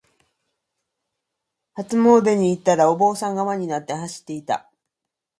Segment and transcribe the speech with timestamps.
[1.75, 4.71] 初詣に行ったら、お坊さんが輪になって走っていた。